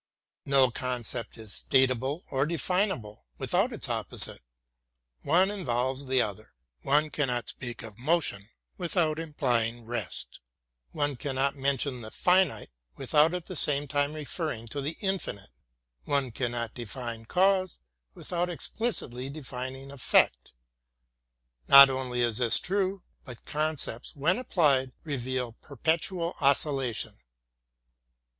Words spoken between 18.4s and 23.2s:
explicitly defining effect. Not only is this true,